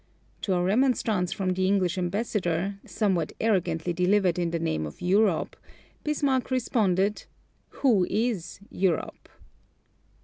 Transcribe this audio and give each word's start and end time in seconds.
To 0.41 0.55
a 0.55 0.63
remonstrance 0.63 1.31
from 1.31 1.53
the 1.53 1.67
English 1.67 1.95
ambassador, 1.95 2.79
somewhat 2.87 3.33
arrogantly 3.39 3.93
delivered 3.93 4.39
in 4.39 4.49
the 4.49 4.57
name 4.57 4.87
of 4.87 4.99
Europe, 4.99 5.55
Bismarck 6.03 6.49
responded, 6.49 7.25
"Who 7.69 8.07
is 8.09 8.59
Europe?" 8.71 9.29